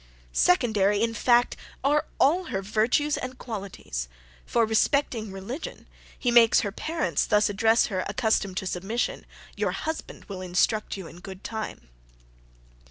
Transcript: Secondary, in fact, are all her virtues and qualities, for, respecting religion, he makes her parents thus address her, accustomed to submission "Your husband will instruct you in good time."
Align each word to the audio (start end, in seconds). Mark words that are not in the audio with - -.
Secondary, 0.33 0.99
in 0.99 1.13
fact, 1.13 1.55
are 1.83 2.07
all 2.19 2.45
her 2.45 2.63
virtues 2.63 3.17
and 3.17 3.37
qualities, 3.37 4.07
for, 4.47 4.65
respecting 4.65 5.31
religion, 5.31 5.85
he 6.17 6.31
makes 6.31 6.61
her 6.61 6.71
parents 6.71 7.23
thus 7.27 7.49
address 7.49 7.85
her, 7.85 8.03
accustomed 8.09 8.57
to 8.57 8.65
submission 8.65 9.27
"Your 9.55 9.73
husband 9.73 10.25
will 10.25 10.41
instruct 10.41 10.97
you 10.97 11.05
in 11.05 11.19
good 11.19 11.43
time." 11.43 11.89